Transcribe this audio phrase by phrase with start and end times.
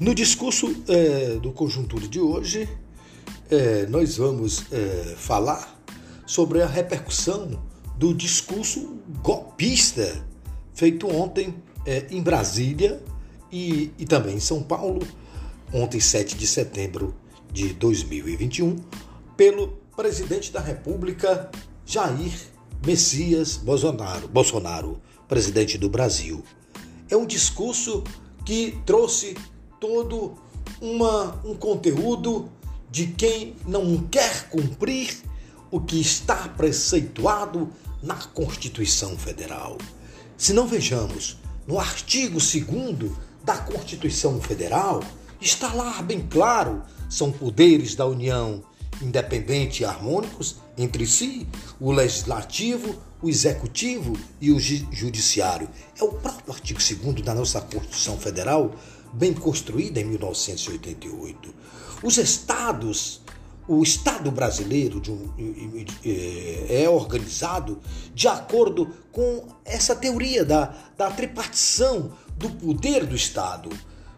[0.00, 2.68] No discurso é, do Conjuntura de hoje,
[3.50, 5.76] é, nós vamos é, falar
[6.24, 7.60] sobre a repercussão
[7.96, 10.24] do discurso golpista
[10.72, 11.52] feito ontem
[12.10, 13.02] em Brasília
[13.50, 15.00] e, e também em São Paulo,
[15.72, 17.14] ontem, 7 de setembro
[17.50, 18.76] de 2021,
[19.36, 21.50] pelo presidente da República,
[21.84, 22.32] Jair
[22.86, 26.44] Messias Bolsonaro, Bolsonaro presidente do Brasil.
[27.10, 28.04] É um discurso
[28.44, 29.34] que trouxe
[29.80, 30.36] todo
[30.80, 32.48] uma, um conteúdo
[32.90, 35.22] de quem não quer cumprir
[35.70, 37.70] o que está preceituado
[38.02, 39.76] na Constituição Federal.
[40.36, 43.12] Se não vejamos, no artigo 2
[43.44, 45.02] da Constituição Federal,
[45.40, 48.62] está lá bem claro: são poderes da União
[49.02, 51.46] independentes e harmônicos entre si,
[51.80, 55.68] o legislativo, o executivo e o judiciário.
[55.98, 58.72] É o próprio artigo 2 da nossa Constituição Federal
[59.12, 61.54] bem construída em 1988.
[62.02, 63.20] Os estados,
[63.66, 65.84] o Estado brasileiro um,
[66.68, 67.80] é organizado
[68.14, 73.70] de acordo com essa teoria da, da tripartição do poder do Estado.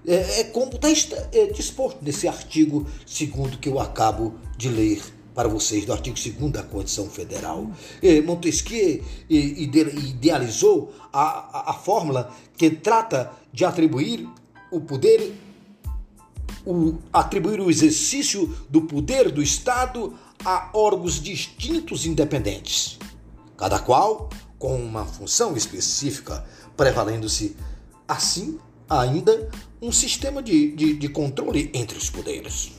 [0.06, 5.02] É, é como está é, disposto nesse artigo 2 que eu acabo de ler
[5.34, 7.70] para vocês, do artigo 2 da Constituição Federal.
[8.02, 14.28] É, Montesquieu idealizou a, a, a fórmula que trata de atribuir
[14.70, 15.34] o poder,
[16.64, 22.98] o, atribuir o exercício do poder do Estado a órgãos distintos independentes,
[23.56, 26.44] cada qual com uma função específica,
[26.76, 27.56] prevalendo-se
[28.06, 29.48] assim ainda
[29.80, 32.72] um sistema de, de, de controle entre os poderes.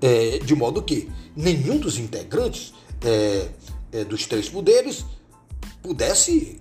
[0.00, 3.48] É, de modo que nenhum dos integrantes é,
[3.92, 5.04] é, dos três poderes
[5.82, 6.60] pudesse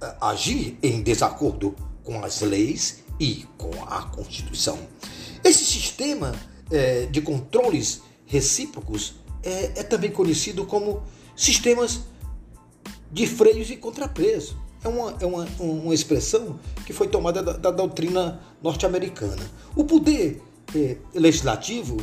[0.00, 4.78] é, agir em desacordo com as leis e com a Constituição.
[5.42, 6.34] Esse sistema
[6.70, 11.02] é, de controles recíprocos é, é, também conhecido como
[11.36, 12.00] sistemas
[13.10, 14.56] de freios e contrapeso.
[14.82, 19.42] É uma, é uma, uma expressão que foi tomada da, da doutrina norte-americana.
[19.74, 20.42] O poder
[20.74, 21.96] é, legislativo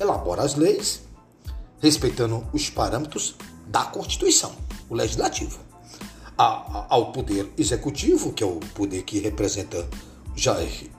[0.00, 1.02] elabora as leis,
[1.80, 3.36] respeitando os parâmetros
[3.66, 4.52] da Constituição,
[4.88, 5.58] o legislativo.
[6.36, 9.86] ao poder executivo, que é o poder que representa
[10.36, 10.90] Jair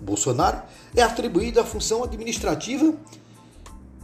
[0.00, 0.62] Bolsonaro,
[0.94, 2.94] é atribuída a função administrativa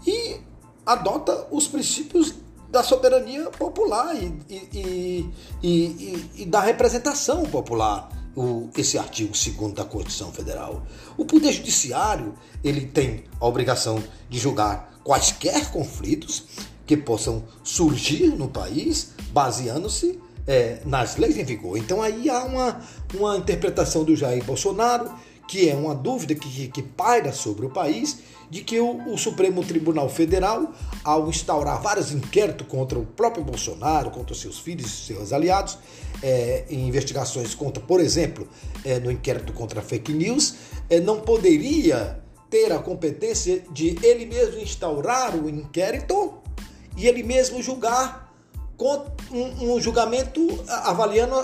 [0.06, 0.40] e
[0.84, 2.34] adota os princípios
[2.68, 5.30] da soberania popular e, e,
[5.62, 10.82] e, e da representação popular, o, esse artigo 2 da Constituição Federal.
[11.16, 12.34] O Poder Judiciário
[12.64, 16.44] ele tem a obrigação de julgar quaisquer conflitos
[16.86, 21.76] que possam surgir no país, baseando-se é, nas leis em vigor.
[21.76, 22.80] Então aí há uma,
[23.14, 25.12] uma interpretação do Jair Bolsonaro,
[25.48, 29.64] que é uma dúvida que, que paira sobre o país, de que o, o, Supremo
[29.64, 30.72] Tribunal Federal,
[31.02, 35.78] ao instaurar vários inquéritos contra o próprio Bolsonaro, contra seus filhos e seus aliados,
[36.22, 38.46] é, em investigações contra, por exemplo,
[38.84, 40.54] é, no inquérito contra fake news,
[40.88, 42.20] é, não poderia
[42.50, 46.34] ter a competência de ele mesmo instaurar o inquérito
[46.96, 48.21] e ele mesmo julgar
[49.30, 51.34] um, um julgamento avaliando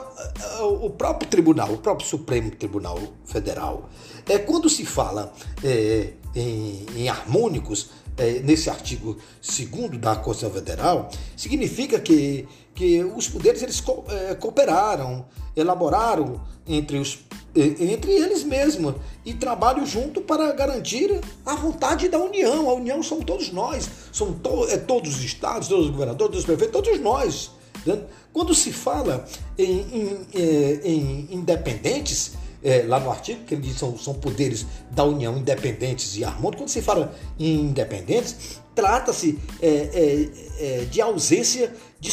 [0.61, 3.89] o próprio tribunal, o próprio Supremo Tribunal Federal.
[4.29, 5.33] É, quando se fala
[5.65, 13.29] é, em, em, harmônicos, é, nesse artigo 2 da Constituição Federal, significa que, que os
[13.29, 17.19] poderes eles co, é, cooperaram, elaboraram entre os
[17.57, 22.69] entre eles mesmos e trabalham junto para garantir a vontade da União.
[22.69, 26.39] A União são todos nós, são to é, todos os estados, todos os governadores, todos
[26.41, 27.51] os prefeitos, todos nós.
[27.85, 28.01] Né?
[28.33, 29.25] Quando se fala
[29.57, 32.33] em, em, é, em independentes,
[32.63, 36.25] é, lá no artigo, que ele diz que são, são poderes da União independentes e
[36.25, 42.11] harmônicos, quando se fala em independentes, trata-se é, é, é de ausência de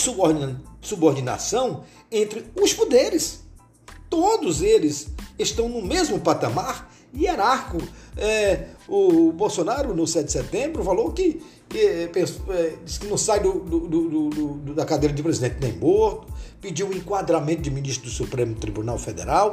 [0.81, 3.42] subordinação entre os poderes.
[4.09, 7.81] Todos eles estão no mesmo patamar hierárquico.
[8.18, 11.41] É, o Bolsonaro, no 7 de setembro, falou que,
[11.74, 12.09] é,
[12.83, 16.27] disse que não sai do, do, do, da cadeira de presidente nem morto,
[16.62, 19.51] pediu o enquadramento de ministro do Supremo Tribunal Federal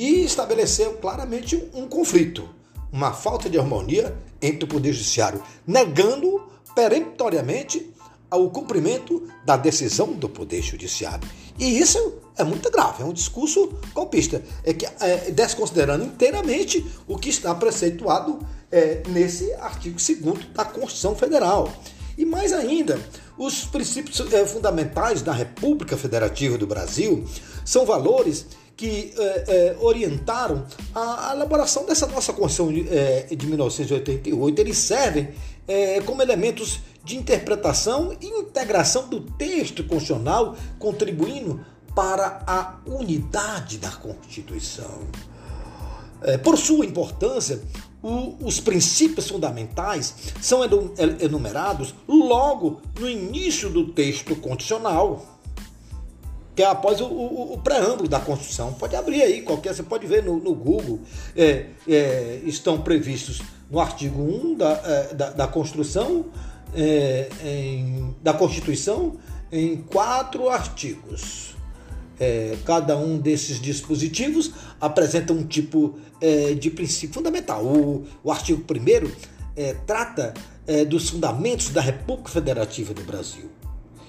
[0.00, 2.48] e estabeleceu claramente um, conflito,
[2.90, 6.42] uma falta de harmonia entre o Poder Judiciário, negando
[6.74, 7.92] peremptoriamente
[8.30, 11.28] ao cumprimento da decisão do Poder Judiciário.
[11.58, 17.18] E isso é muito grave, é um discurso golpista, é que é, desconsiderando inteiramente o
[17.18, 18.38] que está preceituado
[18.72, 21.70] é, nesse artigo 2 da Constituição Federal.
[22.16, 22.98] E mais ainda,
[23.36, 27.26] os princípios é, fundamentais da República Federativa do Brasil
[27.66, 28.46] são valores
[28.80, 34.58] que é, é, orientaram a, a, elaboração dessa nossa Constituição de, é, de 1988.
[34.58, 35.28] Eles servem
[36.04, 44.98] como elementos de interpretação e integração do texto constitucional, contribuindo para a unidade da Constituição.
[46.42, 47.62] Por sua importância,
[48.02, 50.62] o, os princípios fundamentais são
[51.20, 55.39] enumerados logo no início do texto constitucional
[56.60, 58.74] que é após o, o, o, preâmbulo da Constituição.
[58.74, 61.00] Pode abrir aí, qualquer, você pode ver no, no Google.
[61.34, 63.40] É, é, estão previstos
[63.70, 66.26] no artigo 1 da, é, da, da Constituição,
[66.74, 69.16] é, em, da Constituição,
[69.50, 71.56] em quatro artigos.
[72.18, 77.64] É, cada um desses dispositivos apresenta um tipo é, de princípio fundamental.
[77.64, 79.30] O, o artigo 1
[79.86, 80.34] trata
[80.88, 83.50] dos fundamentos da República Federativa do Brasil.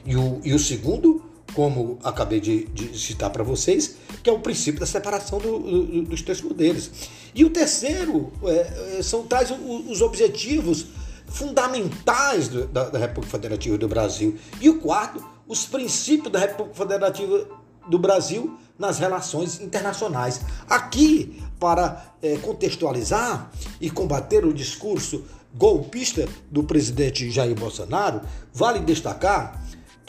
[0.05, 4.39] E o, e o segundo como acabei de, de citar para vocês, que é o
[4.39, 6.91] princípio da separação do, do, dos três poderes.
[7.33, 10.87] E o terceiro é, é são, traz os objetivos
[11.27, 14.37] fundamentais do, da, da, República Federativa do Brasil.
[14.59, 17.47] E o quarto, os princípios da República Federativa
[17.87, 20.41] do Brasil nas relações internacionais.
[20.69, 28.21] Aqui, para é, contextualizar e combater o discurso golpista do presidente Jair Bolsonaro,
[28.53, 29.61] vale destacar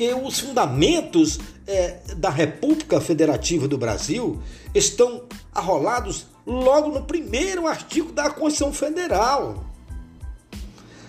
[0.09, 4.41] os fundamentos é, da República Federativa do Brasil
[4.75, 9.65] estão arrolados logo no primeiro artigo da Constituição Federal.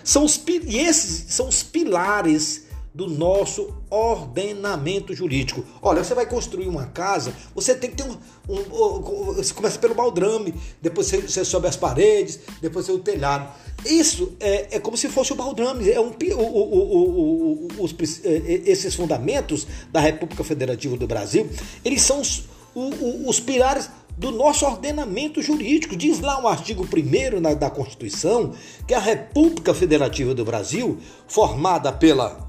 [0.03, 5.65] São os, e esses são os pilares do nosso ordenamento jurídico.
[5.81, 8.15] Olha, você vai construir uma casa, você tem que ter um.
[8.47, 12.99] um, um você começa pelo baldrame, depois você, você sobe as paredes, depois você o
[12.99, 13.51] telhado.
[13.85, 15.89] Isso é, é como se fosse o baldrame.
[15.89, 21.49] É um, o, o, o, os, é, esses fundamentos da República Federativa do Brasil,
[21.83, 22.43] eles são os,
[22.75, 25.95] os pilares do nosso ordenamento jurídico.
[25.95, 28.53] Diz lá o artigo 1 da Constituição
[28.87, 32.42] que a República Federativa do Brasil, formada pela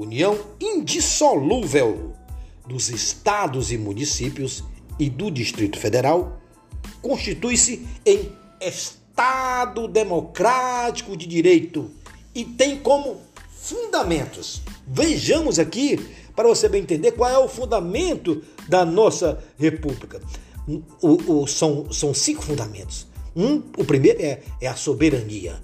[0.00, 2.14] união indissolúvel
[2.66, 4.64] dos estados e municípios
[4.98, 6.40] e do Distrito Federal,
[7.02, 11.90] constitui-se em Estado democrático de direito
[12.34, 13.20] e tem como
[13.50, 14.62] fundamentos.
[14.86, 15.98] Vejamos aqui,
[16.34, 20.20] para você bem entender, qual é o fundamento da nossa República.
[21.02, 23.06] O, o, são, são cinco fundamentos.
[23.34, 25.60] Um, o primeiro é, é a soberania.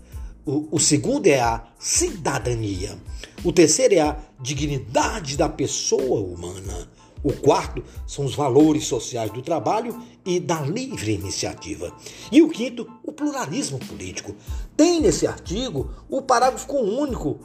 [0.46, 2.96] O, o segundo é a cidadania.
[3.44, 6.88] O terceiro é a dignidade da pessoa humana.
[7.20, 11.93] O quarto são os valores sociais do trabalho e da livre iniciativa.
[12.31, 14.37] E o quinto, o pluralismo político.
[14.76, 17.40] Tem nesse artigo o parágrafo único,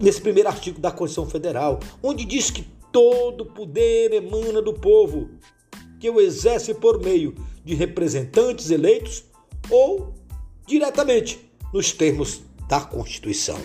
[0.00, 5.30] nesse primeiro artigo da Constituição Federal, onde diz que todo poder emana do povo,
[6.00, 9.22] que o exerce por meio de representantes eleitos
[9.70, 10.12] ou
[10.66, 11.38] diretamente,
[11.74, 13.58] nos termos da Constituição.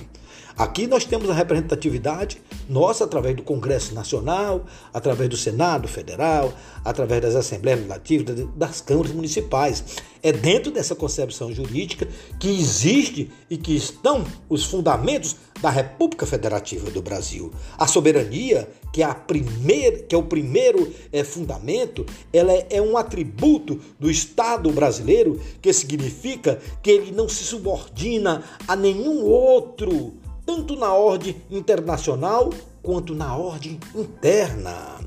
[0.58, 6.52] Aqui nós temos a representatividade nossa através do Congresso Nacional, através do Senado Federal,
[6.84, 9.84] através das Assembleias Legislativas, das câmaras municipais.
[10.22, 16.92] É dentro dessa concepção jurídica que existe e que estão os fundamentos da República Federativa
[16.92, 17.54] do Brasil.
[17.78, 22.82] A soberania, que é, a primeira, que é o primeiro é, fundamento, ela é, é
[22.82, 30.14] um atributo do Estado brasileiro que significa que ele não se subordina a nenhum outro
[30.46, 32.50] tanto na ordem internacional
[32.82, 35.00] quanto na ordem interna.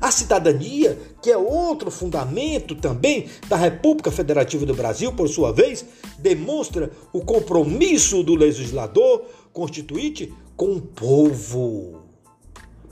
[0.00, 5.84] A cidadania, que é outro fundamento também da República Federativa do Brasil, por sua vez,
[6.18, 12.07] demonstra o compromisso do legislador constituinte com o povo.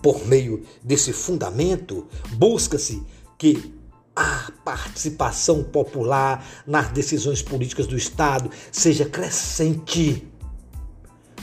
[0.07, 3.03] Por meio desse fundamento, busca-se
[3.37, 3.75] que
[4.15, 10.25] a participação popular nas decisões políticas do Estado seja crescente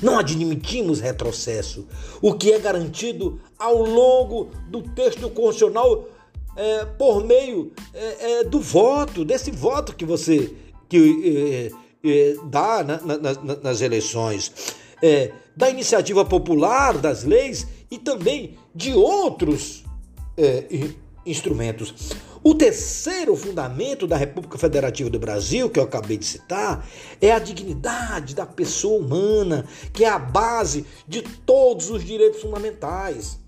[0.01, 1.85] não admitimos retrocesso.
[2.21, 6.07] O que é garantido ao longo do texto constitucional
[6.55, 10.55] é, por meio é, é, do voto, desse voto que você
[10.87, 11.69] que,
[12.01, 14.53] é, é, dá na, na, nas eleições,
[15.03, 19.83] é, da iniciativa popular, das leis e também de outros
[21.25, 22.13] instrumentos.
[22.41, 26.87] O terceiro fundamento da República Federativa do Brasil, que eu acabei de citar,
[27.21, 33.39] é a dignidade da pessoa humana, que é a base de todos os direitos fundamentais.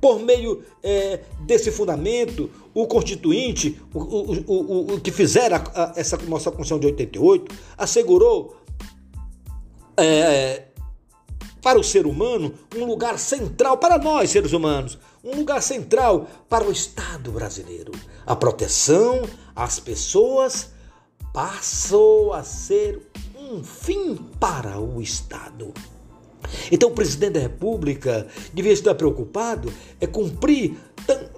[0.00, 5.62] Por meio é, desse fundamento, o constituinte, o, o, o, o que fizeram
[5.96, 8.56] essa nossa Constituição de 88, assegurou
[9.96, 10.64] é,
[11.64, 16.62] para o ser humano, um lugar central para nós, seres humanos, um lugar central para
[16.62, 17.90] o Estado brasileiro.
[18.26, 19.22] A proteção
[19.56, 20.68] às pessoas
[21.32, 23.00] passou a ser
[23.34, 25.72] um fim para o Estado.
[26.70, 30.76] Então, o presidente da República devia estar preocupado é cumprir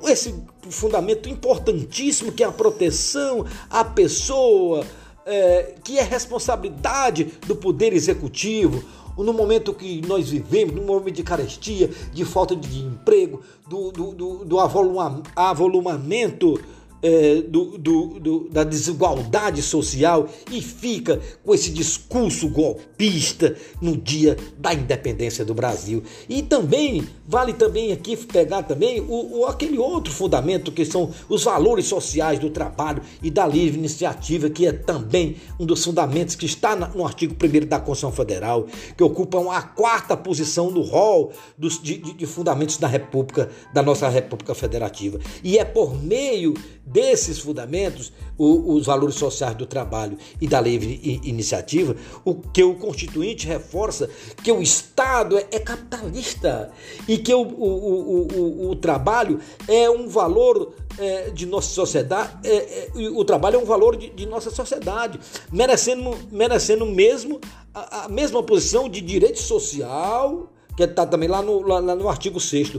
[0.02, 0.34] esse
[0.68, 4.84] fundamento importantíssimo que é a proteção à pessoa,
[5.24, 8.84] é, que é responsabilidade do Poder Executivo.
[9.16, 14.12] No momento que nós vivemos, no momento de carestia, de falta de emprego, do, do,
[14.12, 16.60] do, do avolumamento
[17.02, 24.36] é, do, do, do, da desigualdade social e fica com esse discurso golpista no dia
[24.58, 26.02] da independência do Brasil.
[26.28, 31.44] E também vale também aqui pegar também o, o, aquele outro fundamento que são os
[31.44, 36.46] valores sociais do trabalho e da livre iniciativa, que é também um dos fundamentos que
[36.46, 41.80] está no artigo 1 da Constituição Federal, que ocupam a quarta posição no rol dos,
[41.82, 45.18] de, de fundamentos da República, da nossa República Federativa.
[45.42, 46.54] E é por meio
[46.86, 52.76] desses fundamentos, o, os valores sociais do trabalho e da livre iniciativa, o que o
[52.76, 54.08] Constituinte reforça
[54.42, 56.70] que o Estado é, é capitalista
[57.08, 62.90] e que o, o, o, trabalho é um valor é, de nossa sociedade, é, é,
[63.10, 65.18] o trabalho é um valor de, de nossa sociedade,
[65.50, 67.40] merecendo, merecendo mesmo
[67.74, 72.08] a, a mesma posição de direito social que está também lá no, lá, lá no
[72.08, 72.74] artigo 6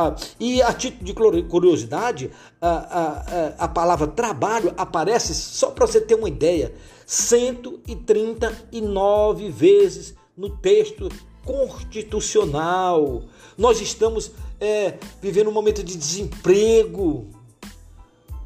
[0.00, 6.00] ah, e a título de curiosidade, a, a, a palavra trabalho aparece, só para você
[6.00, 6.72] ter uma ideia,
[7.04, 11.08] 139 vezes no texto
[11.44, 13.24] constitucional.
[13.56, 17.26] Nós estamos é, vivendo um momento de desemprego.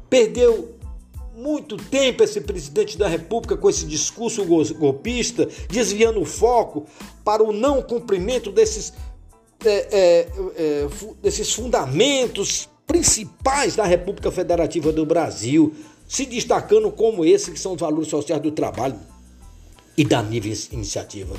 [0.09, 0.73] Perdeu
[1.35, 6.87] muito tempo esse presidente da República com esse discurso golpista, desviando o foco
[7.23, 8.91] para o não cumprimento desses
[9.65, 10.87] é, é, é,
[11.21, 15.73] desses fundamentos principais da República Federativa do Brasil,
[16.07, 18.99] se destacando como esse que são os valores sociais do trabalho
[19.97, 21.35] e da nível iniciativa.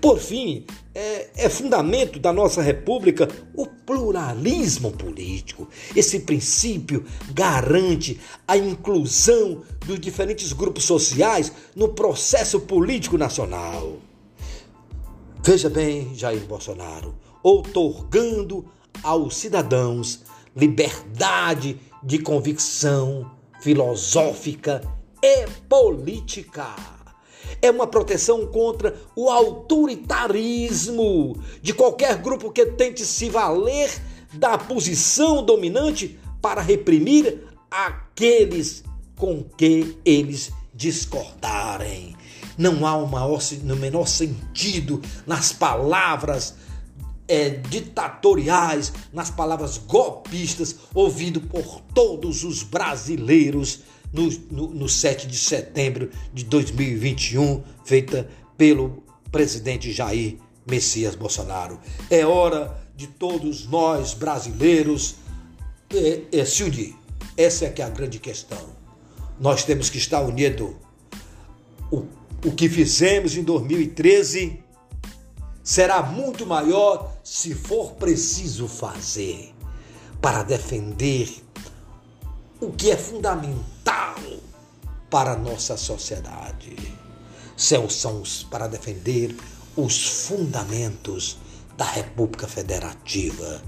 [0.00, 5.68] Por fim, é, é, fundamento da nossa república o pluralismo político.
[5.94, 13.96] Esse princípio garante a inclusão dos diferentes grupos sociais no processo político nacional.
[15.42, 17.14] Veja bem, Jair Bolsonaro,
[17.46, 18.66] outorgando
[19.04, 20.22] aos cidadãos
[20.56, 24.82] liberdade de convicção filosófica
[25.22, 26.74] e política.
[27.62, 33.96] É uma proteção contra o autoritarismo de qualquer grupo que tente se valer
[34.32, 38.82] da posição dominante para reprimir aqueles
[39.14, 42.16] com que eles discordarem.
[42.58, 43.06] Não há o
[43.76, 46.65] menor sentido nas palavras
[47.28, 53.80] é, ditatoriais, nas palavras golpistas, ouvido por todos os brasileiros
[54.12, 61.78] no, no, no 7 de setembro de 2021, feita pelo presidente Jair Messias Bolsonaro.
[62.10, 65.16] É hora de todos nós brasileiros
[65.92, 66.94] é, é, se unir.
[67.36, 68.74] Essa é que é a grande questão.
[69.38, 70.74] Nós temos que estar unidos.
[71.90, 72.04] O,
[72.44, 74.65] o que fizemos em 2013
[75.66, 79.52] será muito maior se for preciso fazer
[80.22, 81.42] para defender
[82.60, 84.14] o que é fundamental
[85.10, 86.76] para a nossa sociedade.
[87.56, 87.88] São,
[88.48, 89.36] para defender
[89.76, 91.36] os fundamentos
[91.76, 93.60] da República Federativa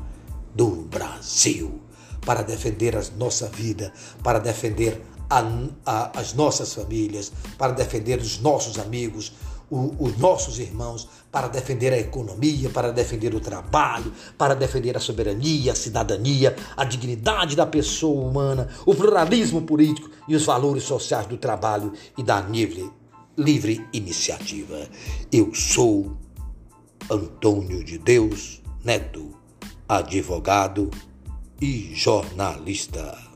[0.55, 1.81] do Brasil,
[2.25, 5.43] para defender a nossa vida, para defender a,
[5.85, 9.33] a, as nossas famílias, para defender os nossos amigos,
[9.71, 15.01] o, os nossos irmãos para defender a economia, para defender o trabalho, para defender a
[15.01, 21.27] soberania, a cidadania, a dignidade da pessoa humana, o pluralismo político e os valores sociais
[21.27, 22.91] do trabalho e da livre,
[23.37, 24.89] livre iniciativa.
[25.33, 26.17] Eu sou
[27.11, 29.35] Antônio de Deus Neto,
[29.89, 30.91] advogado
[31.61, 33.28] e jornalista.